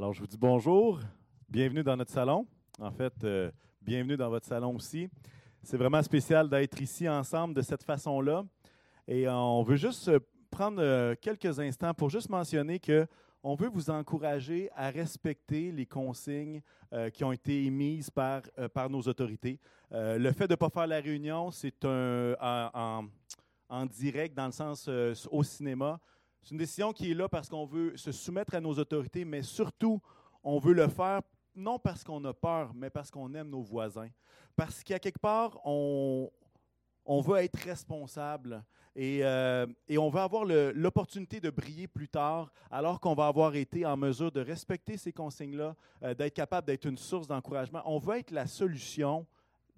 [0.00, 0.98] Alors, je vous dis bonjour,
[1.46, 2.46] bienvenue dans notre salon.
[2.80, 3.50] En fait, euh,
[3.82, 5.10] bienvenue dans votre salon aussi.
[5.62, 8.46] C'est vraiment spécial d'être ici ensemble de cette façon-là.
[9.06, 10.10] Et on veut juste
[10.50, 13.06] prendre euh, quelques instants pour juste mentionner que
[13.42, 16.62] on veut vous encourager à respecter les consignes
[16.94, 18.40] euh, qui ont été émises par,
[18.72, 19.60] par nos autorités.
[19.90, 23.04] le fait de ne pas faire la réunion, c'est un
[23.68, 24.88] en, direct dans le sens
[25.30, 26.00] au cinéma.
[26.42, 29.42] C'est une décision qui est là parce qu'on veut se soumettre à nos autorités, mais
[29.42, 30.00] surtout,
[30.42, 31.20] on veut le faire
[31.54, 34.08] non parce qu'on a peur, mais parce qu'on aime nos voisins.
[34.56, 36.30] Parce qu'à quelque part, on,
[37.04, 38.64] on veut être responsable
[38.96, 43.54] et, euh, et on veut avoir l'opportunité de briller plus tard, alors qu'on va avoir
[43.54, 47.82] été en mesure de respecter ces consignes-là, euh, d'être capable d'être une source d'encouragement.
[47.84, 49.26] On veut être la solution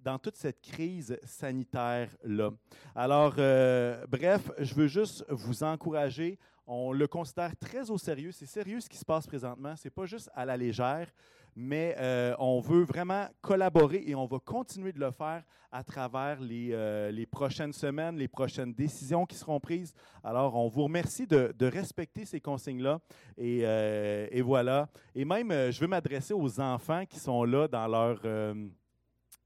[0.03, 2.51] dans toute cette crise sanitaire-là.
[2.93, 6.37] Alors, euh, bref, je veux juste vous encourager.
[6.67, 8.31] On le considère très au sérieux.
[8.31, 9.75] C'est sérieux ce qui se passe présentement.
[9.75, 11.07] Ce n'est pas juste à la légère,
[11.55, 16.39] mais euh, on veut vraiment collaborer et on va continuer de le faire à travers
[16.39, 19.93] les, euh, les prochaines semaines, les prochaines décisions qui seront prises.
[20.23, 22.99] Alors, on vous remercie de, de respecter ces consignes-là.
[23.37, 24.89] Et, et, voilà.
[25.15, 28.21] Et même, je veux m'adresser aux enfants qui sont là dans leur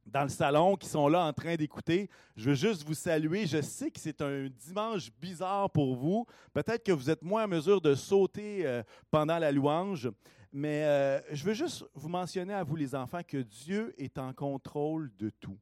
[0.08, 2.10] dans le salon qui sont là en train d'écouter.
[2.36, 3.46] Je veux juste vous saluer.
[3.46, 6.26] Je sais que c'est un dimanche bizarre pour vous.
[6.54, 10.10] Peut-être que vous êtes moins en mesure de sauter euh, pendant la louange,
[10.52, 14.34] mais euh, je veux juste vous mentionner à vous les enfants que Dieu est en
[14.34, 15.58] contrôle de tout.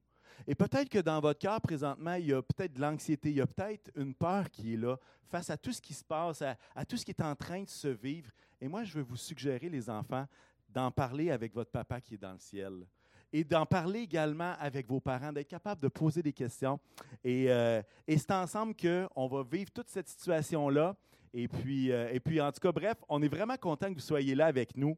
[0.48, 3.42] Et peut-être que dans votre cœur présentement, il y a peut-être de l'anxiété, il y
[3.42, 6.56] a peut-être une peur qui est là face à tout ce qui se passe, à,
[6.76, 8.30] à tout ce qui est en train de se vivre.
[8.62, 10.28] Et moi, je veux vous suggérer, les enfants,
[10.70, 12.86] d'en parler avec votre papa qui est dans le ciel
[13.36, 16.80] et d'en parler également avec vos parents, d'être capable de poser des questions.
[17.22, 20.96] Et, euh, c'est ensemble qu'on va vivre toute cette situation-là.
[21.34, 24.00] Et puis, euh, et puis, en tout cas, bref, on est vraiment content que vous
[24.00, 24.96] soyez là avec nous.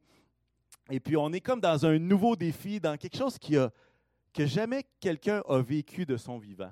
[0.92, 3.72] Et puis, on est comme dans un nouveau défi, dans quelque chose qui a,
[4.32, 6.72] que jamais quelqu'un a vécu de son vivant.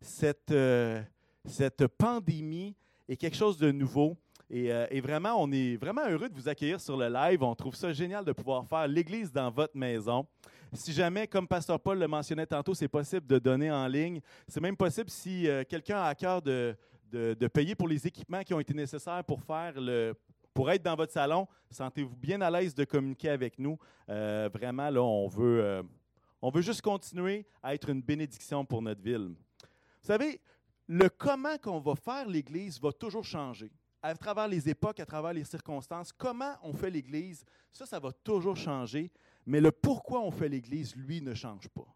[0.00, 1.02] Cette, euh,
[1.44, 2.74] cette pandémie
[3.06, 4.16] est quelque chose de nouveau.
[4.48, 7.42] Et, vraiment, on est vraiment heureux de vous accueillir sur le live.
[7.42, 10.26] On trouve ça génial de pouvoir faire l'Église dans votre maison.
[10.74, 14.20] Si jamais, comme Pasteur Paul le mentionnait tantôt, c'est possible de donner en ligne.
[14.48, 16.74] C'est même possible si euh, quelqu'un a à cœur de,
[17.10, 20.14] de, payer pour les équipements qui ont été nécessaires pour faire le,
[20.54, 23.78] pour être dans votre salon, sentez-vous bien à l'aise de communiquer avec nous.
[24.08, 25.84] Euh, vraiment, là, on veut,
[26.40, 29.34] on veut juste continuer à être une bénédiction pour notre ville.
[30.00, 30.40] Vous savez,
[30.88, 33.70] le comment qu'on va faire l'Église va toujours changer
[34.02, 38.10] à travers les époques, à travers les circonstances, comment on fait l'Église, ça, ça va
[38.12, 39.10] toujours changer,
[39.46, 41.86] mais le pourquoi on fait l'Église, lui, ne change pas.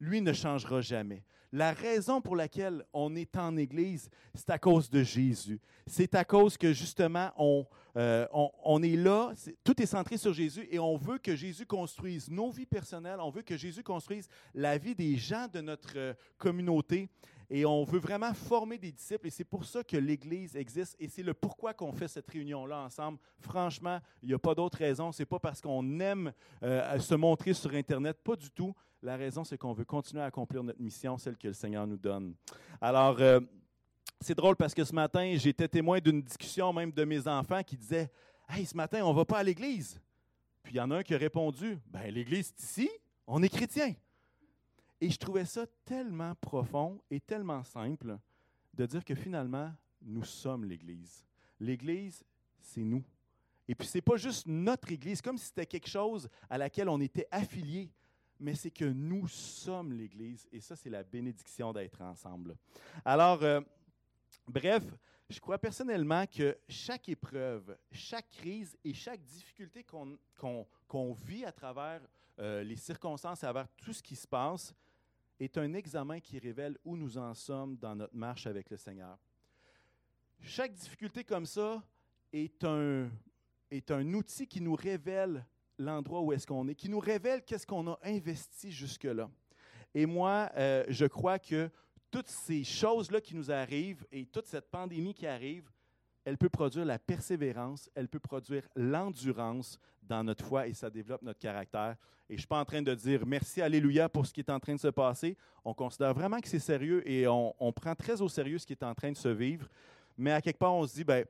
[0.00, 1.22] Lui ne changera jamais.
[1.52, 5.60] La raison pour laquelle on est en Église, c'est à cause de Jésus.
[5.86, 7.64] C'est à cause que justement, on,
[7.96, 9.32] euh, on, est là,
[9.62, 13.30] tout est centré sur Jésus et on veut que Jésus construise nos vies personnelles, on
[13.30, 17.08] veut que Jésus construise la vie des gens de notre euh, communauté.
[17.50, 21.08] Et on veut vraiment former des disciples et c'est pour ça que l'Église existe et
[21.08, 23.18] c'est le pourquoi qu'on fait cette réunion-là ensemble.
[23.40, 25.12] Franchement, il n'y a pas d'autre raison.
[25.12, 28.74] Ce n'est pas parce qu'on aime euh, se montrer sur Internet, pas du tout.
[29.02, 31.98] La raison, c'est qu'on veut continuer à accomplir notre mission, celle que le Seigneur nous
[31.98, 32.34] donne.
[32.80, 33.40] Alors, euh,
[34.20, 37.76] c'est drôle parce que ce matin, j'étais témoin d'une discussion même de mes enfants qui
[37.76, 38.10] disaient
[38.48, 40.00] Hey, ce matin, on ne va pas à l'Église.
[40.62, 42.90] Puis il y en a un qui a répondu Ben, l'Église est ici,
[43.26, 43.94] on est chrétien.
[45.04, 48.18] Et je trouvais ça tellement profond et tellement simple
[48.72, 49.70] de dire que finalement,
[50.00, 51.26] nous sommes l'Église.
[51.60, 52.24] L'Église,
[52.58, 53.04] c'est nous.
[53.68, 56.88] Et puis, ce n'est pas juste notre Église, comme si c'était quelque chose à laquelle
[56.88, 57.92] on était affilié,
[58.40, 60.48] mais c'est que nous sommes l'Église.
[60.50, 62.56] Et ça, c'est la bénédiction d'être ensemble.
[63.04, 63.60] Alors, euh,
[64.48, 64.84] bref,
[65.28, 72.00] je crois personnellement que chaque épreuve, chaque crise et chaque difficulté qu'on vit à travers
[72.38, 74.74] euh, les circonstances, à travers tout ce qui se passe,
[75.40, 79.18] est un examen qui révèle où nous en sommes dans notre marche avec le Seigneur.
[80.40, 81.82] Chaque difficulté comme ça
[82.32, 83.08] est un,
[83.70, 85.44] est un outil qui nous révèle
[85.78, 89.30] l'endroit où est-ce qu'on est, qui nous révèle qu'est-ce qu'on a investi jusque-là.
[89.94, 91.70] Et moi, euh, je crois que
[92.10, 95.70] toutes ces choses-là qui nous arrivent et toute cette pandémie qui arrive
[96.24, 101.22] elle peut produire la persévérance, elle peut produire l'endurance dans notre foi et ça développe
[101.22, 101.96] notre caractère.
[102.28, 104.50] Et je ne suis pas en train de dire merci, alléluia pour ce qui est
[104.50, 105.36] en train de se passer.
[105.64, 108.82] On considère vraiment que c'est sérieux et on, prend très au sérieux ce qui est
[108.82, 109.68] en train de se vivre.
[110.16, 111.24] Mais à quelque part, on se dit, ben,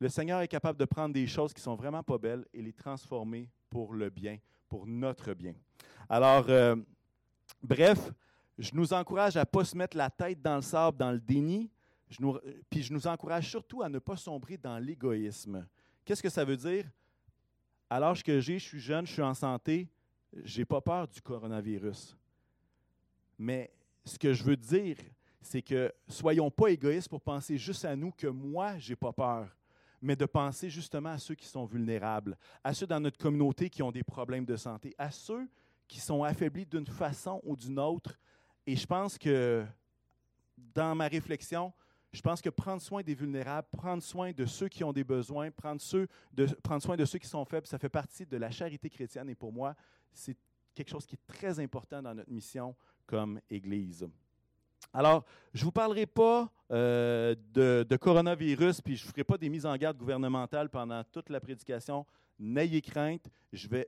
[0.00, 2.72] le Seigneur est capable de prendre des choses qui sont vraiment pas belles et les
[2.72, 4.38] transformer pour le bien,
[4.68, 5.54] pour notre bien.
[6.08, 6.74] Alors, euh,
[7.62, 8.10] bref,
[8.58, 11.20] je nous encourage à ne pas se mettre la tête dans le sable, dans le
[11.20, 11.70] déni,
[12.70, 15.66] puis je nous encourage surtout à ne pas sombrer dans l'égoïsme.
[16.04, 16.86] Qu'est-ce que ça veut dire?
[17.92, 19.86] à l'âge que j'ai, je suis jeune, je suis en santé,
[20.44, 22.16] j'ai pas peur du coronavirus.
[23.38, 23.70] Mais
[24.02, 24.96] ce que je veux dire,
[25.42, 29.54] c'est que soyons pas égoïstes pour penser juste à nous que moi, j'ai pas peur,
[30.00, 33.82] mais de penser justement à ceux qui sont vulnérables, à ceux dans notre communauté qui
[33.82, 35.46] ont des problèmes de santé, à ceux
[35.86, 38.18] qui sont affaiblis d'une façon ou d'une autre.
[38.66, 39.66] Et je pense que
[40.56, 41.74] dans ma réflexion,
[42.12, 45.50] je pense que prendre soin des vulnérables, prendre soin de ceux qui ont des besoins,
[45.50, 49.30] prendre, soin de ceux qui sont faibles, ça fait partie de la charité chrétienne.
[49.30, 49.74] Et pour moi,
[50.12, 50.36] c'est
[50.74, 52.74] quelque chose qui est très important dans notre mission
[53.06, 54.06] comme Église.
[54.92, 55.24] Alors,
[55.54, 59.64] je ne vous parlerai pas euh, de, coronavirus, puis je ne ferai pas des mises
[59.64, 62.04] en garde gouvernementales pendant toute la prédication.
[62.38, 63.30] N'ayez crainte.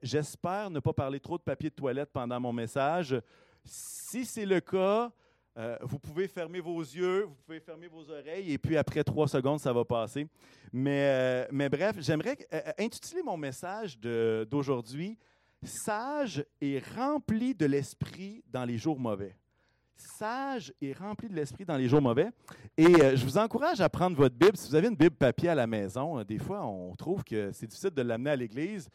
[0.02, 3.20] J'espère ne pas parler trop de papier de toilette pendant mon message.
[3.64, 5.10] Si c'est le cas,
[5.56, 9.28] euh, vous pouvez fermer vos yeux, vous pouvez fermer vos oreilles, et puis après trois
[9.28, 10.26] secondes, ça va passer.
[10.72, 12.36] Mais, euh, mais bref, j'aimerais
[12.78, 15.18] intituler mon message d'aujourd'hui
[15.64, 19.34] Sage et rempli de l'esprit dans les jours mauvais
[19.96, 22.30] sage et rempli de l'esprit dans les jours mauvais.
[22.76, 24.56] Et euh, je vous encourage à prendre votre Bible.
[24.56, 27.52] Si vous avez une Bible papier à la maison, euh, des fois, on trouve que
[27.52, 28.88] c'est difficile de l'amener à l'église,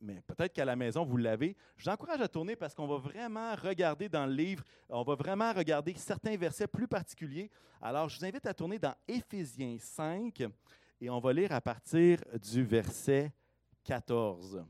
[0.00, 1.56] mais peut-être qu'à la maison, vous l'avez.
[1.76, 5.14] Je vous encourage à tourner parce qu'on va vraiment regarder dans le livre, on va
[5.14, 7.50] vraiment regarder certains versets plus particuliers.
[7.80, 10.42] Alors, je vous invite à tourner dans Éphésiens 5
[11.00, 13.32] et on va lire à partir du verset
[13.84, 14.64] 14.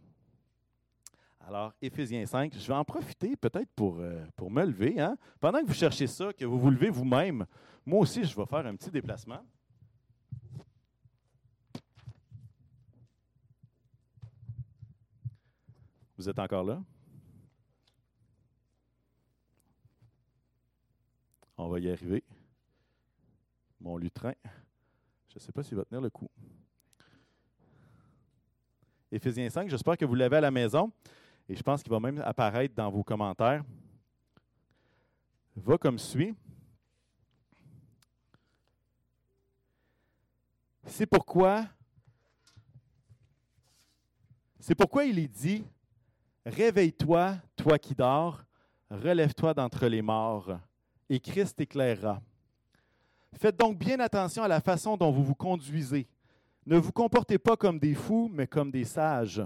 [1.46, 5.00] Alors, Éphésiens 5, je vais en profiter peut-être pour, euh, pour me lever.
[5.00, 5.16] Hein.
[5.40, 7.46] Pendant que vous cherchez ça, que vous vous levez vous-même,
[7.84, 9.44] moi aussi, je vais faire un petit déplacement.
[16.16, 16.80] Vous êtes encore là?
[21.58, 22.22] On va y arriver.
[23.80, 24.34] Mon lutrin.
[25.28, 26.28] Je ne sais pas s'il va tenir le coup.
[29.10, 30.92] Éphésiens 5, j'espère que vous l'avez à la maison
[31.48, 33.64] et je pense qu'il va même apparaître dans vos commentaires,
[35.56, 36.34] va comme suit.
[40.84, 41.66] C'est pourquoi,
[44.58, 45.64] c'est pourquoi il est dit,
[46.44, 48.42] Réveille-toi, toi qui dors,
[48.90, 50.58] relève-toi d'entre les morts,
[51.08, 52.20] et Christ éclairera.
[53.34, 56.08] Faites donc bien attention à la façon dont vous vous conduisez.
[56.66, 59.42] Ne vous comportez pas comme des fous, mais comme des sages.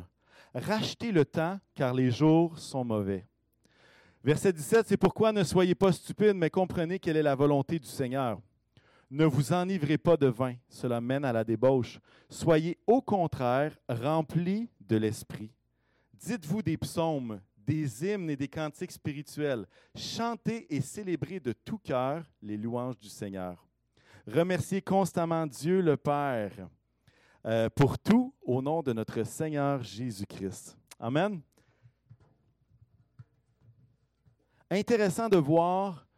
[0.54, 3.26] Rachetez le temps, car les jours sont mauvais.
[4.24, 7.86] Verset 17, c'est pourquoi ne soyez pas stupides, mais comprenez quelle est la volonté du
[7.86, 8.40] Seigneur.
[9.08, 12.00] Ne vous enivrez pas de vin, cela mène à la débauche.
[12.28, 15.52] Soyez au contraire remplis de l'Esprit.
[16.12, 19.66] Dites-vous des psaumes, des hymnes et des cantiques spirituels.
[19.94, 23.64] Chantez et célébrez de tout cœur les louanges du Seigneur.
[24.26, 26.68] Remerciez constamment Dieu le Père
[27.46, 30.76] euh, pour tout au nom de notre Seigneur Jésus-Christ.
[30.98, 31.40] Amen.
[34.68, 36.08] Intéressant de voir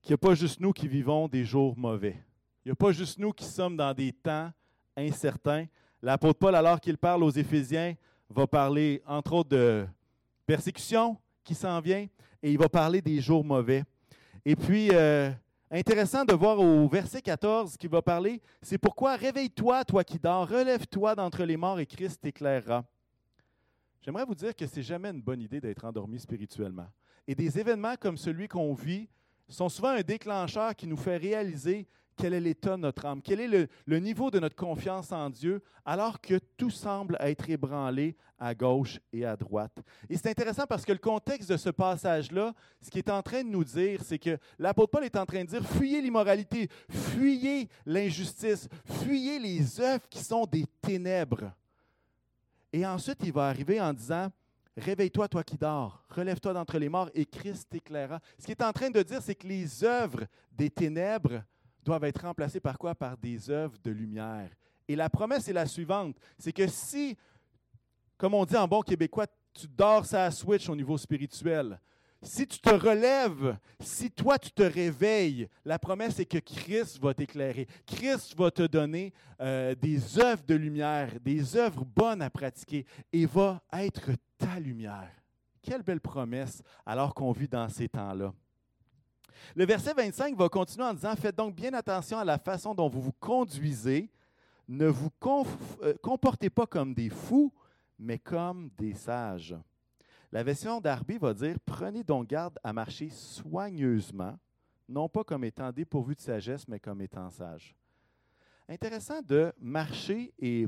[0.00, 2.16] qu'il n'y a pas juste nous qui vivons des jours mauvais.
[2.64, 4.50] Il n'y a pas juste nous qui sommes dans des temps
[4.96, 5.66] incertains.
[6.00, 7.94] L'apôtre Paul, alors qu'il parle aux Éphésiens,
[8.30, 9.86] va parler entre autres de
[10.46, 12.06] persécution qui s'en vient
[12.42, 13.84] et il va parler des jours mauvais.
[14.44, 15.30] Et puis, euh,
[15.68, 20.48] Intéressant de voir au verset 14 qui va parler, c'est pourquoi réveille-toi, toi qui dors,
[20.48, 22.84] relève-toi d'entre les morts et Christ t'éclairera.
[24.00, 26.86] J'aimerais vous dire que c'est jamais une bonne idée d'être endormi spirituellement.
[27.26, 29.08] Et des événements comme celui qu'on vit
[29.48, 33.40] sont souvent un déclencheur qui nous fait réaliser quel est l'état de notre âme, quel
[33.40, 38.54] est le, niveau de notre confiance en Dieu, alors que tout semble être ébranlé à
[38.54, 39.78] gauche et à droite.
[40.08, 43.42] Et c'est intéressant parce que le contexte de ce passage-là, ce qu'il est en train
[43.42, 47.68] de nous dire, c'est que l'apôtre Paul est en train de dire, fuyez l'immoralité, fuyez
[47.84, 51.52] l'injustice, fuyez les œuvres qui sont des ténèbres.
[52.72, 54.30] Et ensuite, il va arriver en disant,
[54.76, 58.20] Réveille-toi, toi qui dors, relève-toi d'entre les morts et Christ t'éclairera.
[58.38, 61.42] Ce qu'il est en train de dire, c'est que les œuvres des ténèbres
[61.86, 62.94] doivent être remplacés par quoi?
[62.94, 64.50] Par des œuvres de lumière.
[64.88, 67.16] Et la promesse est la suivante, c'est que si,
[68.16, 71.80] comme on dit en bon québécois, tu dors sa switch au niveau spirituel,
[72.22, 77.14] si tu te relèves, si toi tu te réveilles, la promesse est que Christ va
[77.14, 77.66] t'éclairer.
[77.86, 83.26] Christ va te donner euh, des œuvres de lumière, des œuvres bonnes à pratiquer et
[83.26, 85.10] va être ta lumière.
[85.62, 88.32] Quelle belle promesse alors qu'on vit dans ces temps-là.
[89.54, 92.88] Le verset 25 va continuer en disant, faites donc bien attention à la façon dont
[92.88, 94.10] vous vous conduisez.
[94.68, 95.10] Ne vous
[95.82, 97.52] euh, comportez pas comme des fous,
[97.98, 99.56] mais comme des sages.
[100.32, 104.36] La version d'Arby va dire, prenez donc garde à marcher soigneusement,
[104.88, 107.74] non pas comme étant dépourvu de sagesse, mais comme étant sage.
[108.68, 110.66] Intéressant de marcher et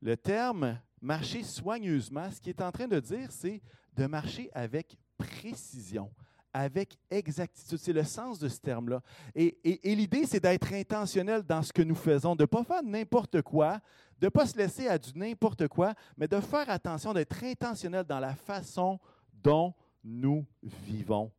[0.00, 3.60] le terme marcher soigneusement, ce qu'il est en train de dire, c'est
[3.94, 6.10] de marcher avec précision,
[6.52, 7.78] avec exactitude.
[7.78, 9.02] C'est le sens de ce terme-là.
[9.34, 13.42] Et, l'idée, c'est d'être intentionnel dans ce que nous faisons, de ne pas faire n'importe
[13.42, 13.80] quoi,
[14.18, 18.04] de ne pas se laisser à du n'importe quoi, mais de faire attention, d'être intentionnel
[18.04, 18.98] dans la façon
[19.42, 21.30] dont nous vivons.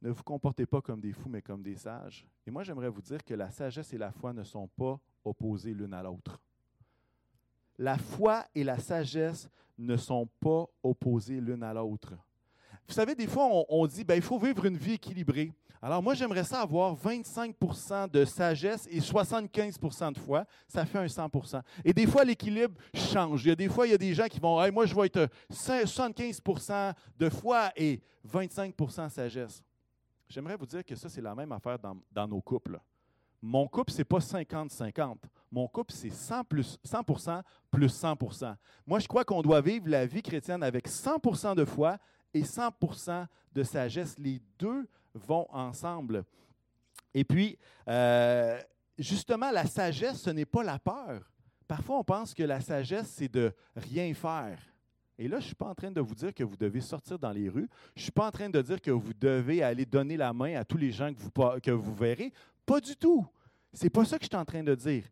[0.00, 2.26] Ne vous comportez pas comme des fous, mais comme des sages.
[2.46, 5.74] Et moi, j'aimerais vous dire que la sagesse et la foi ne sont pas opposées
[5.74, 6.40] l'une à l'autre.
[7.78, 12.14] La foi et la sagesse ne sont pas opposées l'une à l'autre.
[12.88, 15.52] Vous savez, des fois, on, dit, ben, il faut vivre une vie équilibrée.
[15.80, 20.44] Alors moi, j'aimerais ça avoir 25% de sagesse et 75% de foi.
[20.66, 23.44] Ça fait un 100% Et des fois, l'équilibre change.
[23.44, 25.06] Il y a des fois, il y a des gens qui vont, moi, je vais
[25.06, 29.62] être 75% de foi et 25% sagesse.
[30.28, 32.80] J'aimerais vous dire que ça, c'est la même affaire dans, nos couples.
[33.40, 35.16] Mon couple, ce n'est pas 50-50.
[35.50, 37.04] Mon couple, c'est 100, plus, 100
[37.70, 38.54] plus 100%
[38.86, 41.98] Moi, je crois qu'on doit vivre la vie chrétienne avec 100% de foi
[42.34, 44.16] et 100% de sagesse.
[44.18, 46.24] Les deux vont ensemble.
[47.14, 47.58] Et puis,
[47.88, 48.60] euh,
[48.98, 51.30] justement, la sagesse, ce n'est pas la peur.
[51.66, 54.58] Parfois, on pense que la sagesse, c'est de rien faire.
[55.18, 57.18] Et là, je ne suis pas en train de vous dire que vous devez sortir
[57.18, 57.68] dans les rues.
[57.96, 60.54] Je ne suis pas en train de dire que vous devez aller donner la main
[60.54, 62.32] à tous les gens que vous, que vous verrez.
[62.64, 63.26] Pas du tout.
[63.72, 65.04] Ce n'est pas ça que je suis en train de dire.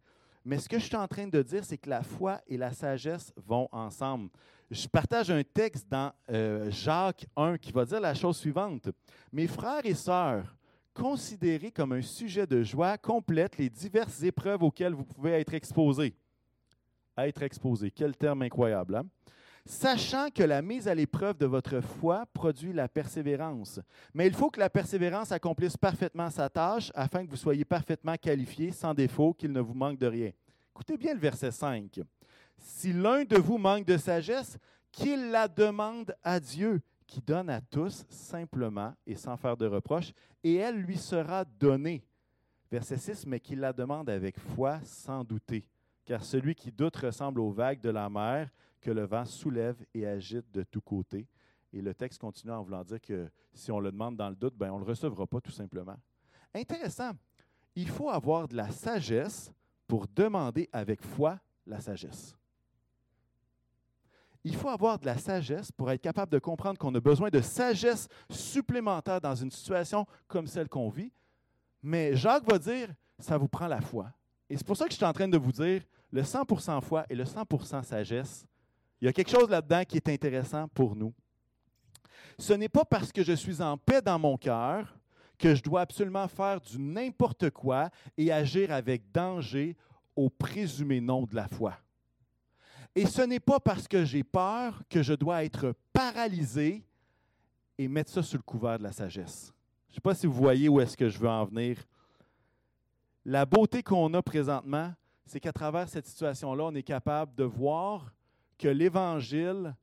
[0.46, 2.72] Mais ce que je suis en train de dire, c'est que la foi et la
[2.72, 4.30] sagesse vont ensemble.
[4.70, 8.88] Je partage un texte dans euh, Jacques 1 qui va dire la chose suivante.
[9.32, 10.54] Mes frères et sœurs,
[10.94, 16.14] considérez comme un sujet de joie complète les diverses épreuves auxquelles vous pouvez être exposés.
[17.18, 18.94] Être exposé, quel terme incroyable.
[18.94, 19.06] Hein?
[19.66, 23.80] Sachant que la mise à l'épreuve de votre foi produit la persévérance.
[24.14, 28.16] Mais il faut que la persévérance accomplisse parfaitement sa tâche afin que vous soyez parfaitement
[28.16, 30.30] qualifié, sans défaut, qu'il ne vous manque de rien.
[30.70, 32.00] Écoutez bien le verset 5.
[32.56, 34.56] Si l'un de vous manque de sagesse,
[34.92, 40.12] qu'il la demande à Dieu, qui donne à tous simplement et sans faire de reproche,
[40.42, 42.04] et elle lui sera donnée.
[42.70, 45.68] Verset 6, mais qu'il la demande avec foi, sans douter.
[46.04, 48.48] Car celui qui doute ressemble aux vagues de la mer,
[48.86, 51.26] que le vent soulève et agite de tous côtés.
[51.72, 54.54] Et le texte continue en voulant dire que si on le demande dans le doute,
[54.56, 55.96] ben on ne le recevra pas tout simplement.
[56.54, 57.10] Intéressant.
[57.74, 59.52] Il faut avoir de la sagesse
[59.88, 62.36] pour demander avec foi la sagesse.
[64.44, 67.40] Il faut avoir de la sagesse pour être capable de comprendre qu'on a besoin de
[67.40, 71.12] sagesse supplémentaire dans une situation comme celle qu'on vit.
[71.82, 74.12] Mais Jacques va dire, ça vous prend la foi.
[74.48, 77.04] Et c'est pour ça que je suis en train de vous dire, le 100% foi
[77.10, 78.46] et le 100% sagesse,
[79.00, 81.12] il y a quelque chose là-dedans qui est intéressant pour nous.
[82.38, 84.98] Ce n'est pas parce que je suis en paix dans mon cœur
[85.38, 89.76] que je dois absolument faire du n'importe quoi et agir avec danger
[90.14, 91.76] au présumé nom de la foi.
[92.94, 96.82] Et ce n'est pas parce que j'ai peur que je dois être paralysé
[97.76, 99.52] et mettre ça sous le couvert de la sagesse.
[99.88, 101.76] Je ne sais pas si vous voyez où est-ce que je veux en venir.
[103.24, 104.94] La beauté qu'on a présentement,
[105.26, 108.14] c'est qu'à travers cette situation-là, on est capable de voir
[108.58, 109.74] que l'Évangile,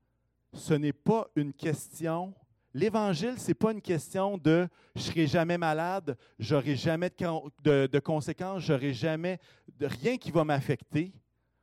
[0.54, 2.34] ce n'est pas une question.
[2.74, 7.10] L'Évangile, ce n'est pas une question de je serai jamais malade, j'aurai jamais
[7.64, 9.40] de, de, conséquences, j'aurai jamais
[9.78, 11.14] de rien qui va m'affecter.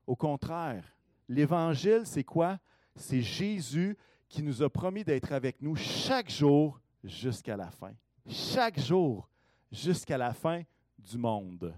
[0.06, 0.84] Au contraire,
[1.28, 2.58] l'Évangile, c'est quoi?
[2.94, 3.96] C'est Jésus
[4.28, 7.92] qui nous a promis d'être avec nous chaque jour jusqu'à la fin.
[8.28, 9.28] Chaque jour
[9.72, 10.62] jusqu'à la fin
[10.98, 11.74] du monde.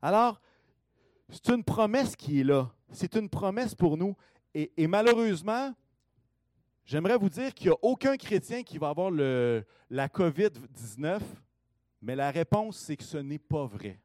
[0.00, 0.40] Alors,
[1.28, 2.70] c'est une promesse qui est là.
[2.92, 4.16] C'est une promesse pour nous.
[4.54, 5.74] Et, malheureusement,
[6.84, 11.20] j'aimerais vous dire qu'il n'y a aucun chrétien qui va avoir la COVID-19,
[12.02, 13.98] mais la réponse, c'est que ce n'est pas vrai.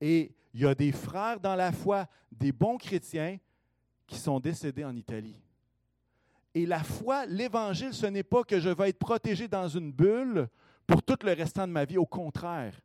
[0.00, 3.38] Et il y a des frères dans la foi, des bons chrétiens,
[4.06, 5.40] qui sont décédés en Italie.
[6.54, 10.48] Et la foi, l'Évangile, ce n'est pas que je vais être protégé dans une bulle
[10.86, 11.98] pour tout le restant de ma vie.
[11.98, 12.78] Au contraire,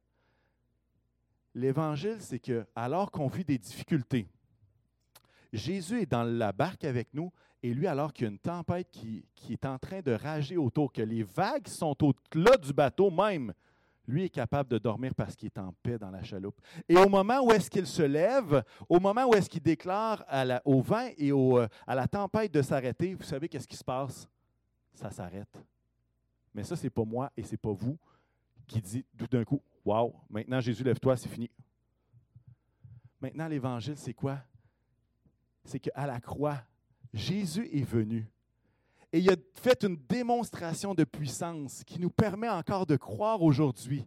[1.53, 4.27] l'Évangile, c'est que alors qu'on vit des difficultés,
[5.51, 8.89] Jésus est dans la barque avec nous et lui, alors qu'il y a une tempête
[8.91, 13.53] qui, est en train de rager autour, que les vagues sont au-delà du bateau même,
[14.07, 16.59] lui est capable de dormir parce qu'il est en paix dans la chaloupe.
[16.87, 20.25] Et au moment où est-ce qu'il se lève, au moment où est-ce qu'il déclare
[20.65, 24.27] au vent et euh, à la tempête de s'arrêter, vous savez qu'est-ce qui se passe?
[24.93, 25.57] Ça s'arrête.
[26.53, 27.97] Mais ça, ce n'est pas moi et ce n'est pas vous
[28.67, 31.49] qui dit tout d'un coup, Wow, maintenant Jésus, lève-toi, c'est fini.
[33.19, 34.39] Maintenant, l'Évangile, c'est quoi?
[35.69, 36.61] C'est qu'à la croix,
[37.13, 38.27] Jésus est venu.
[39.11, 44.05] Et il a fait une démonstration de puissance qui nous permet encore de croire aujourd'hui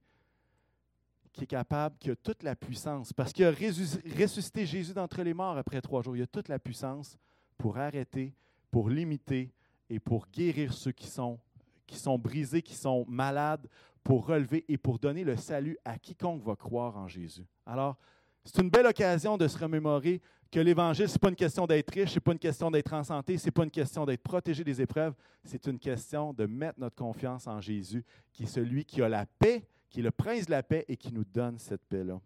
[1.33, 5.33] qui est capable, qui a toute la puissance, parce qu'il a ressuscité Jésus d'entre les
[5.33, 6.17] morts après trois jours.
[6.17, 7.17] Il a toute la puissance
[7.57, 8.35] pour arrêter,
[8.71, 9.51] pour limiter
[9.89, 11.39] et pour guérir ceux qui sont,
[11.87, 13.67] qui sont brisés, qui sont malades,
[14.05, 17.47] pour relever et pour donner le salut à quiconque va croire en Jésus.
[17.65, 17.97] Alors,
[18.45, 20.21] c'est une belle occasion de se remémorer
[20.53, 22.93] que l'Évangile, ce n'est pas une question d'être riche, ce n'est pas une question d'être
[22.93, 26.45] en santé, ce n'est pas une question d'être protégé des épreuves, c'est une question de
[26.45, 30.11] mettre notre confiance en Jésus, qui est celui qui a la paix, qui est le
[30.11, 32.21] prince de la paix et qui nous donne cette paix-là.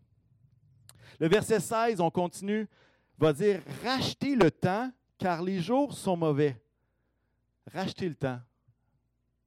[1.21, 2.66] Le verset 16, on continue,
[3.16, 6.61] va dire Rachetez le temps, car les jours sont mauvais.
[7.73, 8.40] Rachetez le temps.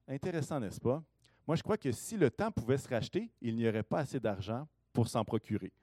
[0.08, 1.04] Intéressant, n'est-ce pas?
[1.46, 4.22] Moi, je crois que si le temps pouvait se racheter, il n'y aurait pas assez
[4.22, 5.74] d'argent pour s'en procurer.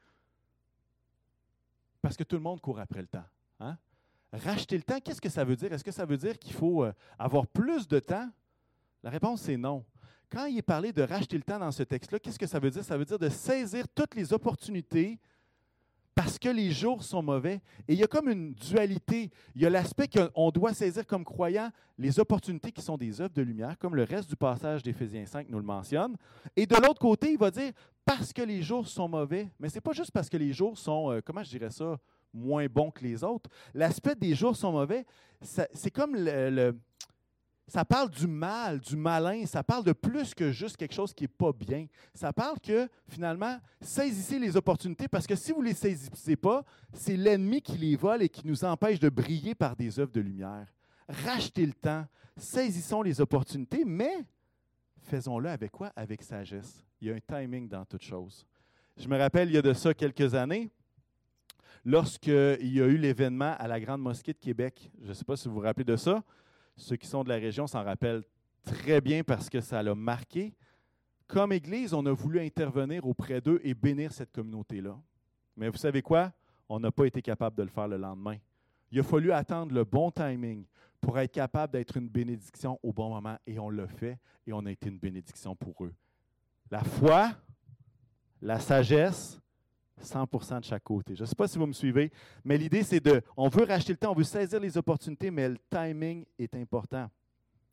[2.06, 3.24] Parce que tout le monde court après le temps.
[3.58, 3.76] Hein?
[4.32, 5.72] Racheter le temps, qu'est-ce que ça veut dire?
[5.72, 8.30] Est-ce que ça veut dire qu'il faut euh, avoir plus de temps?
[9.02, 9.84] La réponse, c'est non.
[10.30, 12.70] Quand il est parlé de racheter le temps dans ce texte-là, qu'est-ce que ça veut
[12.70, 12.84] dire?
[12.84, 15.18] Ça veut dire de saisir toutes les opportunités
[16.16, 17.60] parce que les jours sont mauvais.
[17.86, 19.30] Et il y a comme une dualité.
[19.54, 23.34] Il y a l'aspect qu'on doit saisir comme croyant les opportunités qui sont des œuvres
[23.34, 26.16] de lumière, comme le reste du passage d'Éphésiens 5 nous le mentionne.
[26.56, 27.70] Et de l'autre côté, il va dire
[28.06, 29.50] parce que les jours sont mauvais.
[29.60, 31.98] Mais ce n'est pas juste parce que les jours sont, euh, comment je dirais ça,
[32.32, 33.50] moins bons que les autres.
[33.74, 35.04] L'aspect des jours sont mauvais,
[35.42, 36.74] c'est comme le,
[37.68, 41.24] ça parle du mal, du malin, ça parle de plus que juste quelque chose qui
[41.24, 41.86] n'est pas bien.
[42.14, 46.64] Ça parle que finalement, saisissez les opportunités parce que si vous ne les saisissez pas,
[46.92, 50.20] c'est l'ennemi qui les vole et qui nous empêche de briller par des œuvres de
[50.20, 50.66] lumière.
[51.08, 52.06] Rachetez le temps,
[52.36, 54.24] saisissons les opportunités, mais
[55.02, 55.92] faisons-le avec quoi?
[55.96, 56.84] Avec sagesse.
[57.00, 58.46] Il y a un timing dans toute chose.
[58.96, 60.70] Je me rappelle, il y a de ça quelques années,
[61.84, 64.90] lorsqu'il y a eu l'événement à la Grande Mosquée de Québec.
[65.02, 66.22] Je ne sais pas si vous vous rappelez de ça.
[66.76, 68.24] Ceux qui sont de la région s'en rappellent
[68.64, 70.54] très bien parce que ça l'a marqué.
[71.26, 74.96] Comme Église, on a voulu intervenir auprès d'eux et bénir cette communauté-là.
[75.56, 76.32] Mais vous savez quoi?
[76.68, 78.36] On n'a pas été capable de le faire le lendemain.
[78.90, 80.64] Il a fallu attendre le bon timing
[81.00, 84.64] pour être capable d'être une bénédiction au bon moment et on l'a fait et on
[84.66, 85.94] a été une bénédiction pour eux.
[86.70, 87.32] La foi,
[88.42, 89.40] la sagesse,
[90.02, 91.14] 100% de chaque côté.
[91.14, 92.10] Je ne sais pas si vous me suivez,
[92.44, 95.48] mais l'idée, c'est de, on veut racheter le temps, on veut saisir les opportunités, mais
[95.48, 97.10] le timing est important.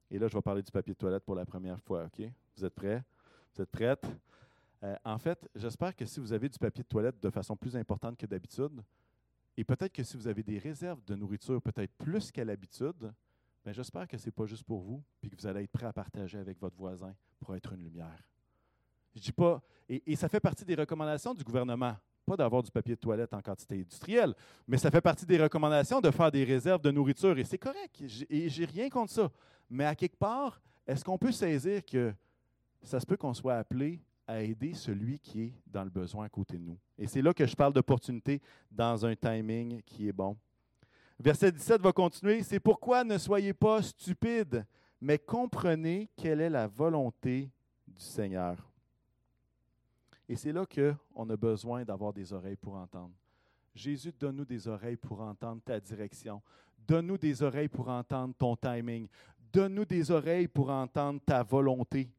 [0.10, 2.26] Et là, je vais parler du papier de toilette pour la première fois, OK?
[2.56, 3.04] Vous êtes prêts?
[3.56, 4.06] Vous êtes prêtes?
[4.84, 7.76] Euh, en fait, j'espère que si vous avez du papier de toilette de façon plus
[7.76, 8.82] importante que d'habitude,
[9.56, 13.14] et peut-être que si vous avez des réserves de nourriture peut-être plus qu'à l'habitude,
[13.64, 15.86] ben, j'espère que ce n'est pas juste pour vous, puis que vous allez être prêt
[15.86, 18.24] à partager avec votre voisin pour être une lumière.
[19.16, 22.96] Je dis pas, et ça fait partie des recommandations du gouvernement pas d'avoir du papier
[22.96, 24.34] de toilette en quantité industrielle,
[24.68, 28.04] mais ça fait partie des recommandations de faire des réserves de nourriture et c'est correct.
[28.30, 29.32] Et j'ai rien contre ça.
[29.70, 32.14] Mais à quelque part, est-ce qu'on peut saisir que
[32.82, 36.30] ça se peut qu'on soit appelé à aider celui qui est dans le besoin à
[36.30, 36.78] côté de nous?
[36.98, 40.38] Et c'est là que je parle d'opportunité dans un timing qui est bon.
[41.20, 42.44] Verset 17 va continuer.
[42.44, 44.66] C'est pourquoi ne soyez pas stupides,
[45.00, 47.50] mais comprenez quelle est la volonté
[47.88, 48.73] du Seigneur.
[50.34, 53.14] Et c'est là qu'on a besoin d'avoir des oreilles pour entendre.
[53.76, 56.42] Jésus, donne-nous des oreilles pour entendre ta direction.
[56.88, 59.08] Donne-nous des oreilles pour entendre ton timing.
[59.52, 62.10] Donne-nous des oreilles pour entendre ta volonté.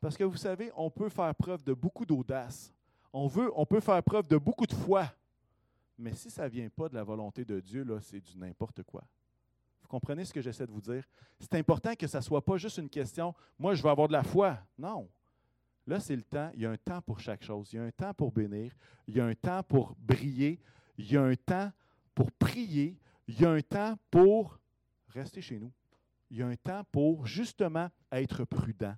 [0.00, 2.72] Parce que vous savez, on peut faire preuve de beaucoup d'audace.
[3.12, 5.12] On, on peut faire preuve de beaucoup de foi.
[5.98, 8.84] Mais si ça ne vient pas de la volonté de Dieu, là, c'est du n'importe
[8.84, 9.02] quoi.
[9.82, 11.02] Vous comprenez ce que j'essaie de vous dire?
[11.40, 14.12] C'est important que ça ne soit pas juste une question, moi je veux avoir de
[14.12, 14.60] la foi.
[14.78, 15.08] Non.
[15.86, 16.50] Là, c'est le temps.
[16.54, 17.72] Il y a un temps pour chaque chose.
[17.72, 18.72] Il y a un temps pour bénir.
[19.06, 20.60] Il y a un temps pour briller.
[20.98, 21.70] Il y a un temps
[22.14, 22.98] pour prier.
[23.28, 24.58] Il y a un temps pour
[25.08, 25.72] rester chez nous.
[26.30, 28.94] Il y a un temps pour justement être prudent.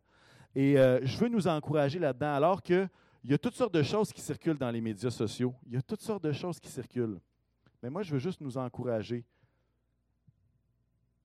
[0.55, 2.89] Et euh, je veux nous encourager là-dedans, alors qu'il
[3.25, 5.55] y a toutes sortes de choses qui circulent dans les médias sociaux.
[5.67, 7.21] Il y a toutes sortes de choses qui circulent.
[7.83, 9.25] Mais moi, je veux juste nous encourager.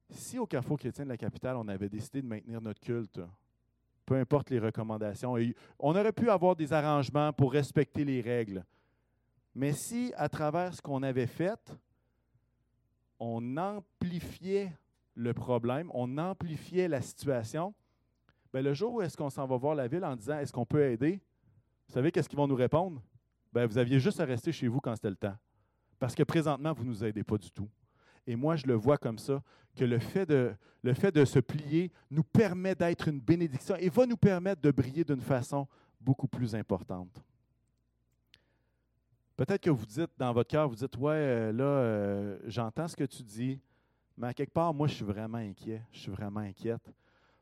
[0.10, 3.19] Si au Carrefour chrétien de la capitale, on avait décidé de maintenir notre culte
[4.05, 5.35] peu importe les recommandations.
[5.79, 8.65] on aurait pu avoir des arrangements pour respecter les règles.
[9.55, 11.77] Mais si, à travers ce qu'on avait fait,
[13.19, 14.71] on amplifiait
[15.15, 17.73] le problème, on amplifiait la situation,
[18.51, 20.65] bien, le jour où est-ce qu'on s'en va voir la ville en disant est-ce qu'on
[20.65, 21.21] peut aider,
[21.87, 23.01] vous savez qu'est-ce qu'ils vont nous répondre?
[23.53, 25.37] Bien, vous aviez juste à rester chez vous quand c'était le temps.
[25.99, 27.69] Parce que présentement, vous ne nous aidez pas du tout.
[28.25, 29.41] Et moi, je le vois comme ça,
[29.75, 33.89] que le fait de, le fait de se plier nous permet d'être une bénédiction et
[33.89, 35.67] va nous permettre de briller d'une façon
[35.99, 37.23] beaucoup plus importante.
[39.36, 42.95] Peut-être que vous dites dans votre cœur, vous dites, ouais, euh, là, euh, j'entends ce
[42.95, 43.59] que tu dis,
[44.15, 46.93] mais à quelque part, moi, je suis vraiment inquiet, je suis vraiment inquiète.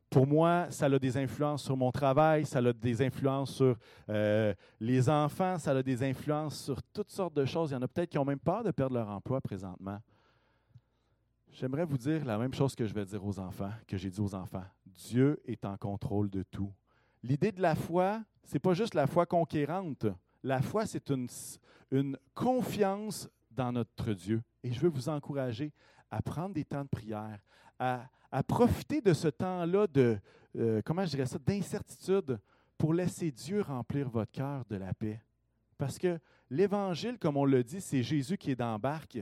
[0.09, 3.77] pour moi, ça a des influences sur mon travail, ça a des influences sur
[4.09, 7.71] euh, les enfants, ça a des influences sur toutes sortes de choses.
[7.71, 9.99] Il y en a peut-être qui ont même peur de perdre leur emploi présentement.
[11.53, 14.21] J'aimerais vous dire la même chose que je vais dire aux enfants, que j'ai dit
[14.21, 14.63] aux enfants.
[14.85, 16.71] Dieu est en contrôle de tout.
[17.23, 20.05] L'idée de la foi, c'est pas juste la foi conquérante.
[20.43, 21.27] La foi, c'est une,
[21.91, 24.41] une confiance dans notre Dieu.
[24.63, 25.73] Et je veux vous encourager
[26.09, 27.39] à prendre des temps de prière,
[27.77, 28.09] à,
[28.47, 30.17] profiter de ce temps-là de,
[30.57, 32.39] euh, comment je dirais ça, d'incertitude
[32.77, 35.21] pour laisser Dieu remplir votre cœur de la paix.
[35.77, 36.17] Parce que
[36.49, 39.19] l'Évangile, comme on le dit, c'est Jésus qui est dans la barque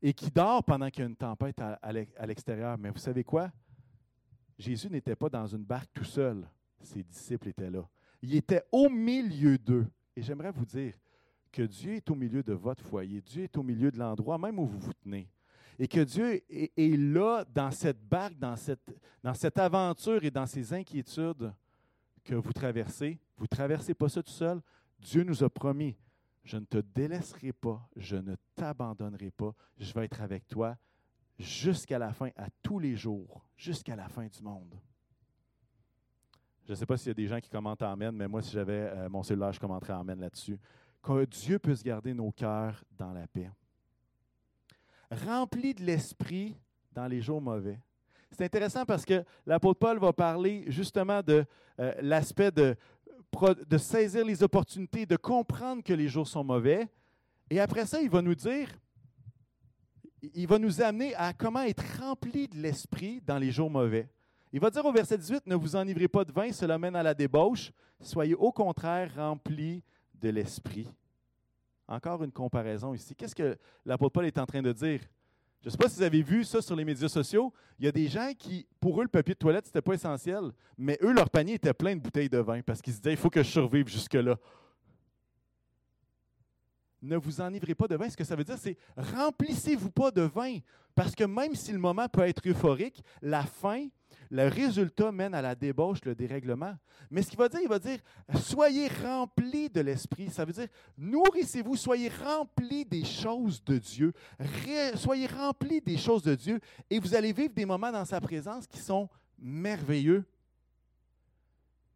[0.00, 2.78] et qui dort pendant qu'il y a une tempête à l'extérieur.
[2.78, 3.50] Mais vous savez quoi?
[4.58, 6.46] Jésus n'était pas dans une barque tout seul.
[6.82, 7.88] Ses disciples étaient là.
[8.22, 9.86] Il était au milieu d'eux.
[10.16, 10.94] Et j'aimerais vous dire
[11.52, 13.20] que Dieu est au milieu de votre foyer.
[13.20, 15.28] Dieu est au milieu de l'endroit même où vous vous tenez
[15.78, 20.46] et que Dieu est, là dans cette barque, dans cette, dans cette aventure et dans
[20.46, 21.52] ces inquiétudes
[22.24, 23.18] que vous traversez.
[23.36, 24.60] Vous ne traversez pas ça tout seul.
[24.98, 25.96] Dieu nous a promis,
[26.48, 30.76] je ne te délaisserai pas, je ne t'abandonnerai pas, je vais être avec toi
[31.38, 34.74] jusqu'à la fin, à tous les jours, jusqu'à la fin du monde.
[36.64, 38.52] Je ne sais pas s'il y a des gens qui commentent Amen, mais moi, si
[38.52, 40.58] j'avais euh, mon cellulaire, je commenterais Amen là-dessus.
[41.02, 43.50] Que Dieu puisse garder nos cœurs dans la paix
[45.10, 46.56] rempli de l'esprit
[46.92, 47.80] dans les jours mauvais.
[48.30, 51.44] C'est intéressant parce que l'apôtre Paul va parler justement de
[51.80, 52.76] euh, l'aspect de,
[53.68, 56.88] de saisir les opportunités, de comprendre que les jours sont mauvais.
[57.50, 58.68] Et après ça, il va nous dire,
[60.34, 64.08] il va nous amener à comment être rempli de l'esprit dans les jours mauvais.
[64.52, 67.02] Il va dire au verset 18, ne vous enivrez pas de vin, cela mène à
[67.02, 69.82] la débauche, soyez au contraire remplis
[70.14, 70.88] de l'esprit.
[71.86, 73.14] Encore une comparaison ici.
[73.14, 75.00] Qu'est-ce que l'apôtre Paul est en train de dire?
[75.60, 77.52] Je ne sais pas si vous avez vu ça sur les médias sociaux.
[77.78, 79.94] Il y a des gens qui, pour eux, le papier de toilette, ce n'était pas
[79.94, 83.14] essentiel, mais eux, leur panier était plein de bouteilles de vin parce qu'ils se disaient,
[83.14, 84.38] il faut que je survive jusque-là.
[87.02, 88.08] Ne vous enivrez pas de vin.
[88.08, 90.58] Ce que ça veut dire, c'est remplissez-vous pas de vin.
[90.94, 93.86] Parce que même si le moment peut être euphorique, la fin
[94.30, 96.76] le résultat mène à la débauche, le dérèglement.
[97.10, 97.98] Mais ce qu'il va dire, il va dire,
[98.40, 100.28] soyez remplis de l'Esprit.
[100.30, 104.12] Ça veut dire, nourrissez-vous, soyez remplis des choses de Dieu.
[104.96, 106.60] soyez remplis des choses de Dieu
[106.90, 110.24] et vous allez vivre des moments dans sa présence qui sont merveilleux.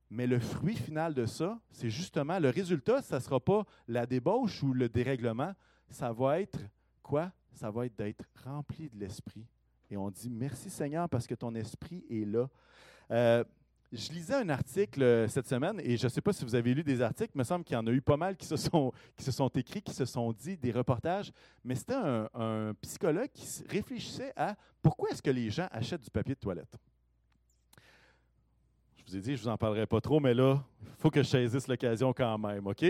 [0.08, 4.06] Mais le fruit final de ça, c'est justement le résultat, ça ne sera pas la
[4.06, 5.54] débauche ou le dérèglement,
[5.90, 6.58] ça va être
[7.02, 7.32] quoi?
[7.54, 9.46] Ça va être d'être rempli de l'Esprit
[9.92, 12.48] et on dit merci Seigneur parce que ton esprit est là.
[13.11, 13.44] Euh,
[13.92, 16.72] je lisais un article euh, cette semaine et je ne sais pas si vous avez
[16.72, 18.57] lu des articles, il me semble qu'il y en a eu pas mal qui se
[18.57, 18.90] sont,
[19.55, 21.31] écrits, qui se sont dit des reportages,
[21.62, 26.35] mais c'était un, psychologue qui réfléchissait à pourquoi est-ce que les gens achètent du papier
[26.35, 26.74] de toilette.
[28.96, 31.11] Je vous ai dit, je ne vous en parlerai pas trop, mais là, il faut
[31.11, 32.85] que je saisisse l'occasion quand même, OK?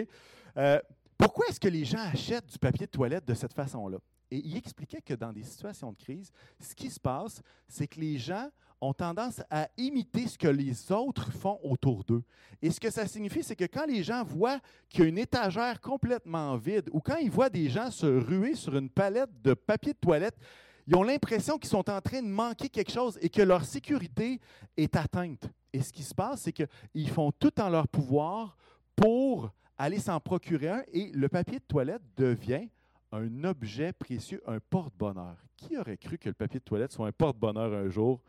[0.56, 0.80] Euh,
[1.18, 3.98] pourquoi est-ce que les gens achètent du papier de toilette de cette façon-là?
[4.32, 8.00] Et il expliquait que dans des situations de crise, ce qui se passe, c'est que
[8.00, 8.48] les gens
[8.80, 12.22] ont tendance à imiter ce que les autres font autour d'eux.
[12.62, 15.18] Et ce que ça signifie, c'est que quand les gens voient qu'il y a une
[15.18, 19.52] étagère complètement vide ou quand ils voient des gens se ruer sur une palette de
[19.52, 20.38] papier de toilette,
[20.86, 24.40] ils ont l'impression qu'ils sont en train de manquer quelque chose et que leur sécurité
[24.78, 25.46] est atteinte.
[25.74, 28.56] Et ce qui se passe, c'est qu'ils font tout en leur pouvoir
[28.96, 32.70] pour aller s'en procurer un et le papier de toilette devient
[33.12, 35.36] un objet précieux, un porte-bonheur.
[35.56, 38.20] Qui aurait cru que le papier de toilette soit un porte-bonheur un jour?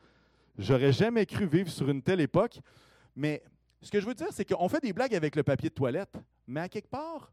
[0.58, 2.60] J'aurais jamais cru vivre sur une telle époque.
[3.16, 3.42] Mais
[3.82, 6.16] ce que je veux dire, c'est qu'on fait des blagues avec le papier de toilette,
[6.48, 7.32] mais à quelque part,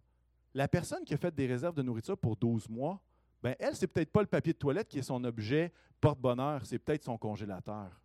[0.54, 3.00] la personne qui a fait des réserves de nourriture pour 12 mois,
[3.42, 6.78] ben elle, c'est peut-être pas le papier de toilette qui est son objet porte-bonheur, c'est
[6.78, 8.00] peut-être son congélateur.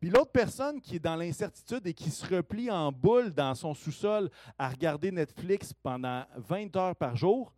[0.00, 3.74] Puis l'autre personne qui est dans l'incertitude et qui se replie en boule dans son
[3.74, 7.54] sous-sol à regarder Netflix pendant 20 heures par jour,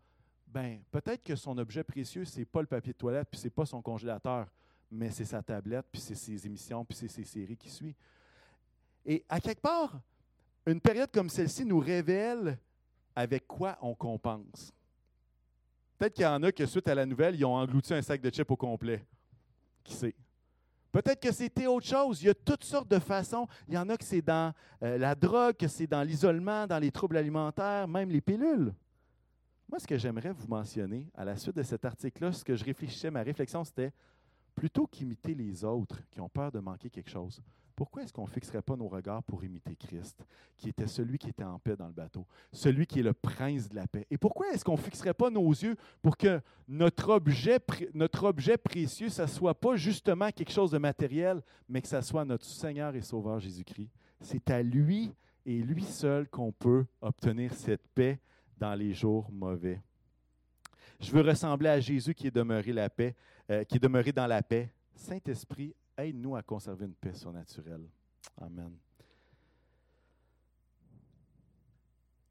[0.48, 3.44] ben peut-être que son objet précieux, ce n'est pas le papier de toilette, puis ce
[3.44, 4.46] n'est pas son congélateur,
[4.90, 7.96] mais c'est sa tablette, puis c'est ses émissions, puis c'est ses séries qui suivent.
[9.04, 10.00] Et à quelque part,
[10.66, 12.58] une période comme celle-ci nous révèle
[13.14, 14.72] avec quoi on compense.
[15.98, 18.20] Peut-être qu'il y en a que suite à la nouvelle, ils ont englouti un sac
[18.20, 19.04] de chips au complet.
[19.82, 20.14] Qui sait?
[20.92, 22.22] Peut-être que c'était autre chose.
[22.22, 23.46] Il y a toutes sortes de façons.
[23.66, 26.78] Il y en a que c'est dans euh, la drogue, que c'est dans l'isolement, dans
[26.78, 28.72] les troubles alimentaires, même les pilules.
[29.68, 32.64] Moi, ce que j'aimerais vous mentionner à la suite de cet article-là, ce que je
[32.64, 33.92] réfléchissais, ma réflexion, c'était
[34.54, 37.42] plutôt qu'imiter les autres qui ont peur de manquer quelque chose,
[37.76, 40.24] pourquoi est-ce qu'on ne fixerait pas nos regards pour imiter Christ,
[40.56, 43.68] qui était celui qui était en paix dans le bateau, celui qui est le prince
[43.68, 44.04] de la paix?
[44.10, 49.24] Et pourquoi est-ce qu'on ne fixerait pas nos yeux pour que notre objet, précieux, ça
[49.24, 53.02] ne soit pas justement quelque chose de matériel, mais que ça soit notre Seigneur et
[53.02, 53.90] Sauveur Jésus-Christ?
[54.22, 55.14] C'est à lui
[55.46, 58.18] et lui seul qu'on peut obtenir cette paix
[58.58, 59.80] dans les jours mauvais.
[61.00, 63.14] Je veux ressembler à Jésus qui est demeuré la paix,
[63.50, 64.72] euh, qui est demeuré dans la paix.
[64.94, 67.86] Saint-Esprit, aide-nous à conserver une paix surnaturelle.
[68.40, 68.72] Amen.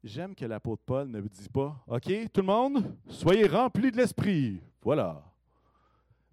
[0.04, 4.60] J'aime que l'apôtre Paul ne dit pas OK, tout le monde, soyez remplis de l'esprit.
[4.82, 5.24] Voilà.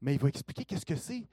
[0.01, 1.25] Mais il va expliquer qu'est-ce que c'est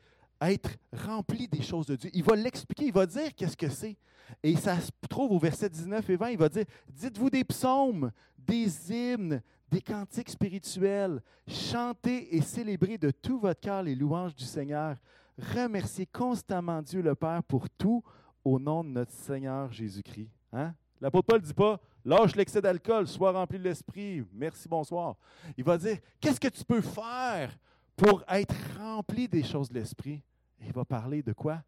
[0.51, 2.11] être rempli des choses de Dieu.
[2.12, 3.96] Il va l'expliquer, il va dire qu'est-ce que c'est.
[4.42, 8.11] Et ça se trouve au verset 19 et 20, il va dire Dites-vous des psaumes,
[8.46, 14.44] des hymnes, des cantiques spirituels, chantez et célébrez de tout votre cœur les louanges du
[14.44, 14.96] Seigneur.
[15.38, 18.02] Remerciez constamment Dieu le Père pour tout
[18.44, 20.31] au nom de notre Seigneur Jésus-Christ.
[20.52, 20.74] Hein?
[21.00, 25.16] L'apôtre Paul ne dit pas lâche l'excès d'alcool, sois rempli de l'esprit, merci, bonsoir.
[25.57, 27.57] Il va dire qu'est-ce que tu peux faire
[27.96, 30.22] pour être rempli des choses de l'esprit?
[30.61, 31.62] Il va parler de quoi?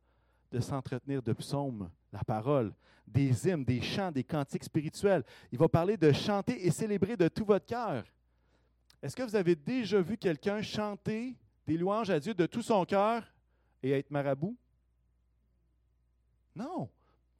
[0.54, 2.72] De s'entretenir de psaumes, la parole,
[3.08, 5.24] des hymnes, des chants, des cantiques spirituels.
[5.50, 8.04] Il va parler de chanter et célébrer de tout votre cœur.
[9.02, 11.34] Est-ce que vous avez déjà vu quelqu'un chanter
[11.66, 13.24] des louanges à Dieu de tout son cœur
[13.82, 14.56] et être marabout?
[16.54, 16.88] Non.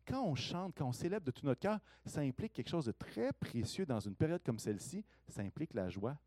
[0.05, 2.92] Quand on chante, quand on célèbre de tout notre cœur, ça implique quelque chose de
[2.92, 5.05] très précieux dans une période comme celle-ci.
[5.29, 6.18] Ça implique la joie.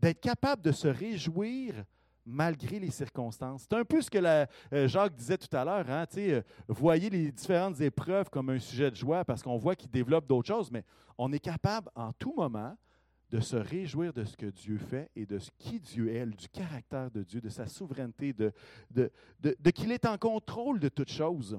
[0.00, 1.84] D'être capable de se réjouir
[2.24, 3.62] malgré les circonstances.
[3.62, 5.88] C'est un peu ce que euh, Jacques disait tout à l'heure.
[5.88, 9.90] Hein, euh, voyez les différentes épreuves comme un sujet de joie parce qu'on voit qu'il
[9.90, 10.84] développe d'autres choses, mais
[11.18, 12.76] on est capable en tout moment
[13.30, 16.48] de se réjouir de ce que Dieu fait et de ce qui Dieu est, du
[16.48, 18.52] caractère de Dieu, de sa souveraineté, de,
[18.90, 21.58] de, de qu'il est en contrôle de toutes choses.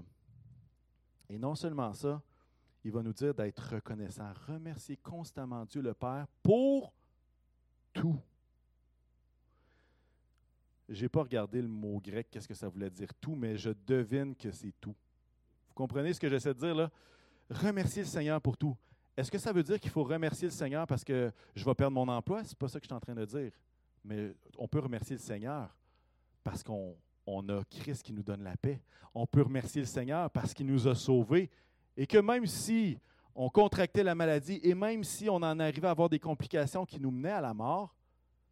[1.29, 2.21] Et non seulement ça,
[2.83, 6.93] il va nous dire d'être reconnaissant, remercier constamment Dieu le Père pour
[7.93, 8.19] tout.
[10.89, 13.69] Je n'ai pas regardé le mot grec, qu'est-ce que ça voulait dire tout, mais je
[13.85, 14.95] devine que c'est tout.
[15.67, 16.91] Vous comprenez ce que j'essaie de dire là?
[17.49, 18.75] Remercier le Seigneur pour tout.
[19.15, 21.93] Est-ce que ça veut dire qu'il faut remercier le Seigneur parce que je vais perdre
[21.93, 22.43] mon emploi?
[22.43, 23.51] Ce n'est pas ça que je suis en train de dire.
[24.03, 25.69] Mais on peut remercier le Seigneur
[26.43, 26.95] parce qu'on
[27.27, 28.81] a Christ qui nous donne la paix.
[29.13, 31.49] On peut remercier le Seigneur parce qu'il nous a sauvés.
[31.95, 32.97] Et que même si
[33.35, 36.99] on contractait la maladie et même si on en arrivait à avoir des complications qui
[36.99, 37.95] nous menaient à la mort,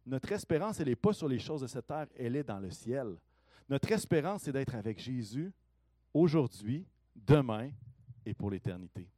[0.06, 2.70] notre espérance, elle n'est pas sur les choses de cette terre, elle est dans le
[2.70, 3.16] ciel.
[3.68, 5.52] Notre espérance, c'est d'être avec Jésus
[6.12, 7.70] aujourd'hui, demain
[8.26, 9.08] et pour l'éternité.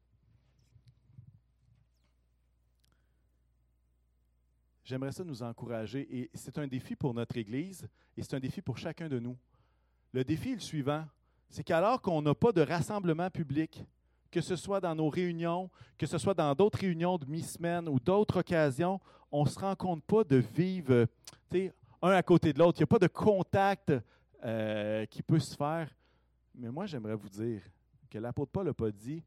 [4.84, 8.60] J'aimerais ça nous encourager et c'est un défi pour notre Église et c'est un défi
[8.60, 9.36] pour chacun de nous.
[10.12, 11.06] Le défi est le suivant,
[11.48, 13.82] c'est qu'alors qu'on n'a pas de rassemblement public,
[14.34, 18.00] que ce soit dans nos réunions, que ce soit dans d'autres réunions de mi-semaine ou
[18.00, 21.06] d'autres occasions, on ne se rend compte pas de vivre
[22.02, 22.80] un à côté de l'autre.
[22.80, 23.92] Il n'y a pas de contact
[24.42, 25.88] euh, qui peut se faire.
[26.52, 27.62] Mais moi, j'aimerais vous dire
[28.10, 29.22] que l'apôtre Paul n'a pas dit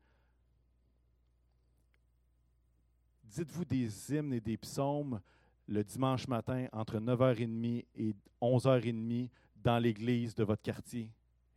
[3.23, 5.21] Dites-vous des hymnes et des psaumes
[5.69, 11.09] le dimanche matin entre 9h30 et 11h30 dans l'église de votre quartier.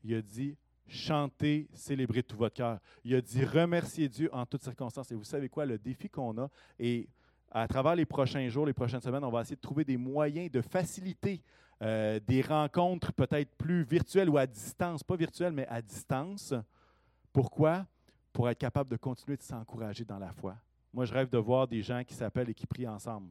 [0.05, 0.57] Il a dit
[0.91, 2.79] chanter, célébrer tout votre cœur.
[3.05, 5.11] Il a dit remercier Dieu en toutes circonstances.
[5.13, 6.49] Et vous savez quoi, le défi qu'on a,
[6.79, 7.09] et
[7.51, 10.51] à travers les prochains jours, les prochaines semaines, on va essayer de trouver des moyens
[10.51, 11.43] de faciliter
[11.83, 16.55] euh, des rencontres peut-être plus virtuelles ou à distance, pas virtuelles, mais à distance.
[17.33, 17.87] Pourquoi?
[18.33, 20.57] Pour être capable de continuer de s'encourager dans la foi.
[20.93, 23.31] Moi, je rêve de voir des gens qui s'appellent et qui prient ensemble.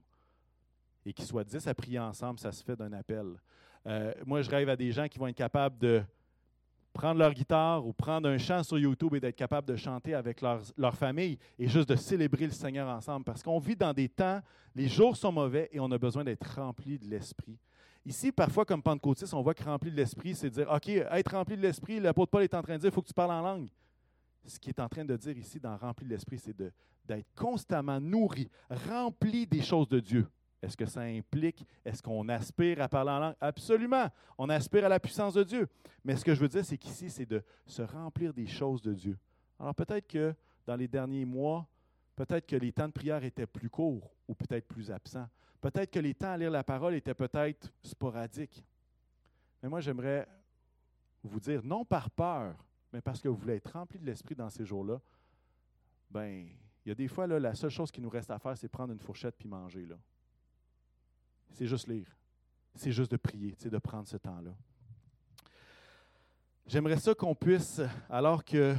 [1.05, 3.39] Et qui soient dix à prier ensemble, ça se fait d'un appel.
[3.85, 6.03] Euh, moi, je rêve à des gens qui vont être capables de
[6.99, 10.41] prendre leur guitare ou prendre un chant sur YouTube et d'être capable de chanter avec
[10.41, 13.23] leur, famille et juste de célébrer le Seigneur ensemble.
[13.23, 14.41] Parce qu'on vit dans des temps,
[14.75, 17.57] les jours sont mauvais et on a besoin d'être rempli de l'Esprit.
[18.05, 21.55] Ici, parfois, comme pentecôtiste, on voit que rempli de l'Esprit, c'est dire, OK, être rempli
[21.55, 23.43] de l'Esprit, l'apôtre Paul est en train de dire, il faut que tu parles en
[23.43, 23.69] langue.
[24.45, 28.01] Ce qu'il est en train de dire ici dans rempli de l'Esprit, c'est d'être constamment
[28.01, 28.49] nourri,
[28.89, 30.27] rempli des choses de Dieu.
[30.61, 33.35] Est-ce que ça implique, est-ce qu'on aspire à parler en langue?
[33.39, 34.09] Absolument.
[34.37, 35.69] On aspire à la puissance de Dieu.
[36.03, 38.93] Mais ce que je veux dire, c'est qu'ici, c'est de se remplir des choses de
[38.93, 39.17] Dieu.
[39.57, 41.65] Alors peut-être que dans les derniers mois,
[42.15, 45.27] peut-être que les temps de prière étaient plus courts ou peut-être plus absents.
[45.61, 48.65] Peut-être que les temps à lire la parole étaient peut-être sporadiques.
[49.63, 50.27] Mais moi, j'aimerais
[51.23, 52.55] vous dire, non par peur,
[52.91, 55.01] mais parce que vous voulez être rempli de l'Esprit dans ces jours-là,
[56.09, 56.47] ben,
[56.85, 58.69] il y a des fois, là, la seule chose qui nous reste à faire, c'est
[58.69, 59.85] prendre une fourchette puis manger.
[59.85, 59.95] Là
[61.53, 62.07] c'est juste lire.
[62.75, 64.51] C'est juste de prier, c'est de prendre ce temps-là.
[66.65, 68.75] J'aimerais ça qu'on puisse, alors que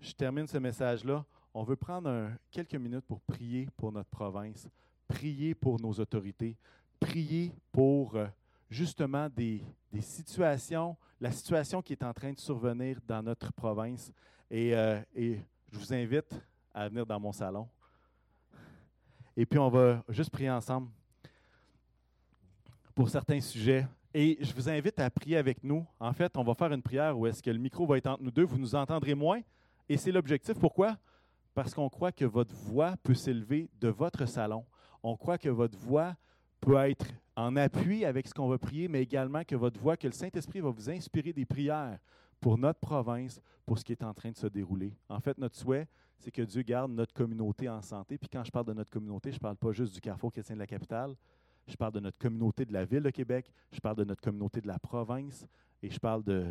[0.00, 4.68] je termine ce message-là, on veut prendre quelques minutes pour prier pour notre province,
[5.06, 6.56] prier pour nos autorités,
[6.98, 8.26] prier pour euh,
[8.70, 9.62] justement des,
[10.00, 14.12] situations, la situation qui est en train de survenir dans notre province.
[14.50, 15.40] Et, euh, et
[15.70, 16.34] je vous invite
[16.72, 17.68] à venir dans mon salon.
[19.36, 20.88] Et puis on va juste prier ensemble
[22.98, 23.86] pour certains sujets.
[24.12, 25.86] Et je vous invite à prier avec nous.
[26.00, 28.24] En fait, on va faire une prière où est-ce que le micro va être entre
[28.24, 28.42] nous deux.
[28.42, 29.40] Vous nous entendrez moins.
[29.88, 30.58] Et c'est l'objectif.
[30.58, 30.98] Pourquoi?
[31.54, 34.64] Parce qu'on croit que votre voix peut s'élever de votre salon.
[35.04, 36.16] On croit que votre voix
[36.60, 37.06] peut être
[37.36, 40.58] en appui avec ce qu'on va prier, mais également que votre voix, que le Saint-Esprit
[40.58, 42.00] va vous inspirer des prières
[42.40, 44.96] pour notre province, pour ce qui est en train de se dérouler.
[45.08, 45.86] En fait, notre souhait,
[46.18, 48.18] c'est que Dieu garde notre communauté en santé.
[48.18, 50.56] Puis quand je parle de notre communauté, je ne parle pas juste du Carrefour chrétien
[50.56, 51.14] de la capitale,
[51.68, 54.60] je parle de notre communauté de la ville de Québec, je parle de notre communauté
[54.60, 55.46] de la province
[55.82, 56.46] et je parle de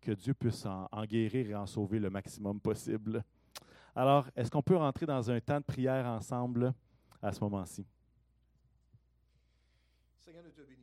[0.00, 3.24] que Dieu puisse en, guérir et en sauver le maximum possible.
[3.94, 6.74] Alors, est-ce qu'on peut rentrer dans un temps de prière ensemble
[7.22, 7.86] à ce moment-ci?
[10.18, 10.81] Seigneur, nous.